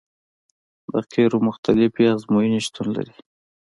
[0.91, 3.15] د قیرو مختلفې ازموینې شتون لري